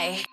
high. 0.00 0.24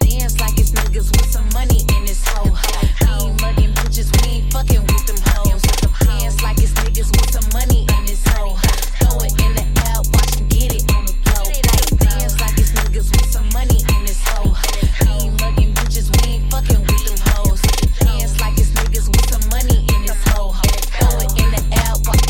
Dance 0.00 0.40
like 0.40 0.58
it's 0.58 0.70
niggas 0.70 1.10
with 1.10 1.30
some 1.30 1.48
money 1.52 1.80
in 1.96 2.04
this 2.04 2.22
hoe. 2.26 2.50
We 2.50 3.08
ain't 3.26 3.40
mugging 3.40 3.74
bitches, 3.74 4.08
we 4.22 4.30
ain't 4.30 4.52
fucking 4.52 4.82
with 4.82 5.06
them 5.06 5.18
hoes. 5.26 5.62
Dance 6.06 6.42
like 6.42 6.58
it's 6.58 6.72
niggas 6.72 7.10
with 7.10 7.30
some 7.32 7.48
money 7.52 7.86
in 7.98 8.04
this 8.06 8.22
hoe. 8.28 8.56
Throw 9.00 9.18
it 9.26 9.32
in 9.42 9.54
the 9.58 9.66
air, 9.86 9.98
watch 10.14 10.32
them 10.36 10.48
get 10.48 10.74
it 10.74 10.84
on 10.94 11.06
the 11.06 11.14
floor. 11.24 11.50
Dance 11.98 12.40
like 12.40 12.58
it's 12.58 12.72
niggas 12.72 13.10
with 13.10 13.30
some 13.30 13.48
money 13.52 13.78
in 13.94 14.06
this 14.06 14.22
hoe. 14.22 14.54
We 15.00 15.08
ain't 15.26 15.40
mugging 15.40 15.72
bitches, 15.74 16.06
we 16.14 16.32
ain't 16.34 16.50
fucking 16.50 16.80
with 16.80 17.02
them 17.06 17.18
hoes. 17.34 17.62
Dance 18.06 18.40
like 18.40 18.58
it's 18.58 18.70
niggas 18.70 19.08
with 19.10 19.26
some 19.30 19.44
money 19.50 19.78
in 19.94 20.00
this 20.06 20.22
hoe. 20.30 20.54
Throw 20.98 21.18
it 21.18 21.32
in 21.42 21.50
the 21.50 21.62
air, 21.82 21.94
watch. 22.06 22.22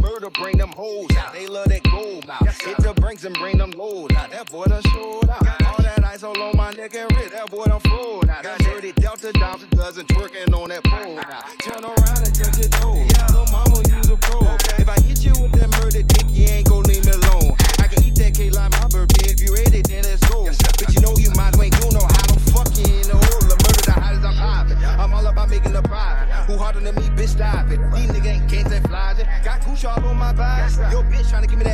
Murder 0.00 0.30
bring 0.30 0.56
them 0.58 0.72
hoes 0.72 1.14
out, 1.16 1.32
they 1.32 1.46
love 1.46 1.68
that 1.68 1.82
gold 1.84 2.26
mouth. 2.26 2.48
Brinks 3.08 3.24
and 3.24 3.38
bring 3.38 3.56
them 3.56 3.70
lows 3.70 4.12
out. 4.12 4.30
That 4.30 4.52
boy 4.52 4.66
done 4.66 4.82
showed 4.92 5.30
out. 5.30 5.40
All 5.64 5.80
that 5.82 6.04
ice 6.04 6.22
all 6.22 6.36
on 6.42 6.54
my 6.54 6.72
neck 6.72 6.94
and 6.94 7.10
wrist. 7.16 7.32
That 7.32 7.50
boy 7.50 7.64
done 7.64 7.80
flowed 7.80 8.28
out. 8.28 8.42
That 8.42 8.58
dirty 8.60 8.92
Delta 8.92 9.32
Downs 9.32 9.64
dozen 9.70 10.04
twerking 10.08 10.52
on 10.52 10.68
that 10.68 10.84
pole 10.84 11.16
now. 11.16 11.40
Turn 11.56 11.88
around 11.88 12.20
and 12.20 12.34
touch 12.36 12.60
your 12.60 12.68
toes. 12.68 13.08
Yeah, 13.08 13.24
little 13.32 13.48
mama, 13.48 13.80
use 13.96 14.10
a 14.10 14.16
pro. 14.20 14.44
If 14.76 14.90
I 14.90 15.00
hit 15.00 15.24
you 15.24 15.32
with 15.40 15.52
that 15.56 15.72
murder 15.80 16.02
dick, 16.02 16.26
you 16.28 16.52
ain't 16.52 16.68
gon' 16.68 16.82
leave 16.82 17.02
me 17.06 17.12
alone. 17.12 17.56
I 17.80 17.88
can 17.88 18.04
eat 18.04 18.14
that 18.16 18.36
K 18.36 18.50
like 18.50 18.72
my 18.76 18.88
birthday. 18.92 19.32
If 19.32 19.40
you 19.40 19.56
ready, 19.56 19.80
then 19.80 20.04
let's 20.04 20.20
go. 20.28 20.44
But 20.44 20.92
you 20.92 21.00
know 21.00 21.16
you 21.16 21.32
might 21.32 21.56
ain't 21.56 21.80
do 21.80 21.88
no 21.88 22.04
how 22.04 22.28
to 22.28 22.36
fuck 22.52 22.68
you 22.76 22.92
in 22.92 23.08
the 23.08 23.16
hole. 23.16 23.40
The 23.48 23.56
murder 23.56 23.84
the 23.88 23.96
hottest 23.96 24.20
I'm 24.20 24.36
popping. 24.36 24.76
I'm 24.84 25.14
all 25.14 25.24
about 25.24 25.48
making 25.48 25.74
a 25.74 25.80
profit. 25.80 26.28
Who 26.48 26.56
harder 26.56 26.80
than 26.80 26.94
me, 26.94 27.08
bitch, 27.16 27.40
stop 27.40 27.72
it. 27.72 27.80
These 27.92 28.08
niggas 28.12 28.26
ain't 28.26 28.50
can't 28.52 28.68
say 28.68 28.80
flies. 28.80 29.16
Got 29.44 29.60
kush 29.60 29.84
all 29.84 30.00
on 30.04 30.16
my 30.16 30.32
vibe. 30.32 30.92
Yo, 30.92 31.02
bitch, 31.04 31.28
tryna 31.28 31.48
give 31.48 31.58
me 31.58 31.64
that 31.64 31.67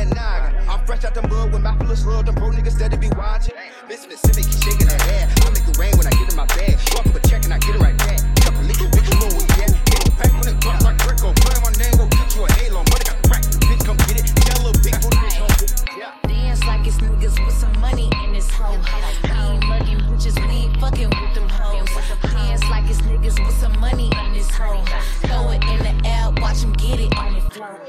fresh 0.85 1.03
out 1.03 1.13
the 1.13 1.27
mud 1.27 1.51
with 1.51 1.61
my 1.61 1.75
full 1.77 1.91
of 1.91 1.97
slug. 1.97 2.25
Them 2.25 2.35
bro 2.35 2.51
niggas 2.51 2.77
steady 2.77 2.97
be 2.97 3.09
watching. 3.17 3.55
Bitch, 3.89 4.05
specific, 4.05 4.45
keep 4.45 4.61
shaking 4.63 4.87
her 4.87 5.01
head. 5.09 5.29
I 5.41 5.49
make 5.49 5.67
it 5.67 5.77
rain 5.77 5.93
when 5.97 6.07
I 6.07 6.11
get 6.11 6.29
in 6.29 6.37
my 6.37 6.45
bag. 6.45 6.77
Walk 6.93 7.07
up 7.07 7.15
a 7.15 7.27
check 7.27 7.43
and 7.43 7.53
I 7.53 7.59
get 7.59 7.75
it 7.75 7.81
right 7.81 7.97
back. 7.97 8.21
We 8.61 8.71
at. 8.71 8.91
Oh, 9.19 9.33
get 9.49 10.13
when 10.39 10.47
it 10.47 10.65
like. 10.83 10.97
Play 11.25 11.57
my 11.65 11.71
name, 11.81 11.95
go 11.97 12.05
get 12.07 12.35
you 12.35 12.45
a 12.45 12.51
halo. 12.53 12.83
Got 12.85 13.17
crack. 13.25 13.43
Bitch, 13.65 13.83
come 13.85 13.97
get 14.05 14.21
it. 14.21 14.25
Bitch. 14.85 15.01
Yeah. 15.97 16.13
Dance 16.27 16.63
like 16.65 16.85
it's 16.85 16.97
niggas 16.97 17.43
with 17.43 17.55
some 17.55 17.79
money 17.79 18.09
in 18.23 18.33
this 18.33 18.49
hoe. 18.51 18.77
We 19.23 19.29
ain't 19.31 19.65
mugging 19.65 19.99
bitches, 20.05 20.35
we 20.47 20.69
ain't 20.69 20.79
fucking 20.79 21.09
with 21.09 21.33
them 21.33 21.49
hoes. 21.49 21.89
Dance 22.21 22.63
like 22.69 22.89
it's 22.89 23.01
niggas 23.01 23.43
with 23.43 23.57
some 23.57 23.79
money 23.79 24.11
in 24.25 24.33
this 24.33 24.49
hoe. 24.51 24.83
Throw 25.25 25.49
it 25.49 25.63
in 25.63 25.79
the 25.79 26.07
air, 26.07 26.31
watch 26.41 26.63
'em 26.63 26.73
get 26.73 26.99
it 26.99 27.17
on 27.17 27.33
the 27.33 27.41
floor. 27.41 27.79